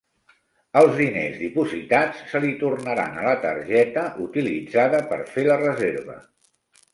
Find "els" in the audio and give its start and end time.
0.79-0.95